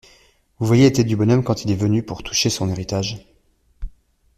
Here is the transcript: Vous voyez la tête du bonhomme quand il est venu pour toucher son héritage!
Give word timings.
Vous 0.57 0.65
voyez 0.65 0.85
la 0.85 0.89
tête 0.89 1.05
du 1.05 1.15
bonhomme 1.15 1.43
quand 1.43 1.63
il 1.63 1.69
est 1.69 1.75
venu 1.75 2.01
pour 2.01 2.23
toucher 2.23 2.49
son 2.49 2.67
héritage! 2.71 3.23